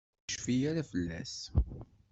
Ur 0.23 0.25
yecfi 0.31 0.55
ara 0.69 0.89
fell-as? 0.91 1.35